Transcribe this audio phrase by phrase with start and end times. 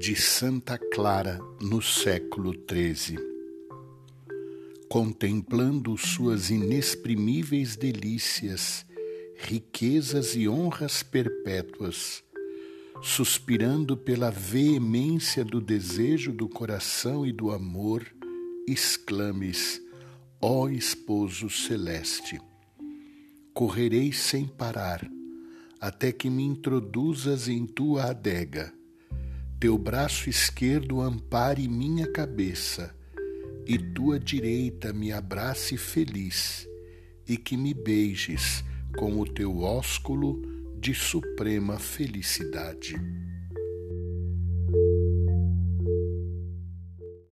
[0.00, 3.18] de Santa Clara no século XIII.
[4.88, 8.86] Contemplando suas inexprimíveis delícias,
[9.36, 12.24] riquezas e honras perpétuas,
[13.02, 18.02] suspirando pela veemência do desejo do coração e do amor,
[18.66, 19.82] exclames:
[20.40, 22.40] Ó esposo celeste,
[23.52, 25.06] correrei sem parar
[25.78, 28.79] até que me introduzas em tua adega.
[29.60, 32.94] Teu braço esquerdo ampare minha cabeça,
[33.66, 36.66] e tua direita me abrace feliz,
[37.28, 38.64] e que me beijes
[38.96, 40.40] com o teu ósculo
[40.80, 42.94] de suprema felicidade.